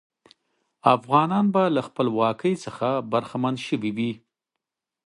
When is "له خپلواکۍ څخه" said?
1.75-2.87